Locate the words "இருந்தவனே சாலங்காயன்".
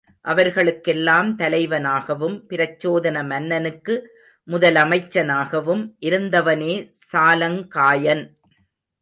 6.01-8.25